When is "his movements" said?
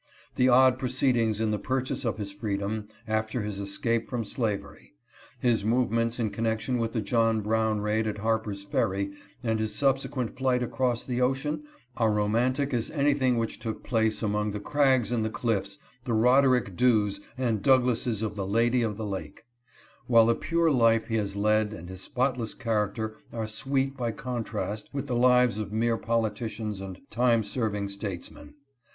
5.39-6.17